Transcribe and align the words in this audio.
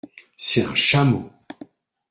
C’est 0.35 0.63
un 0.65 0.73
chameau!… 0.73 1.29